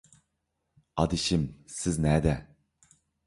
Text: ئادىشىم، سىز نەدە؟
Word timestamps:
ئادىشىم، 1.03 1.45
سىز 1.75 1.99
نەدە؟ 2.09 2.35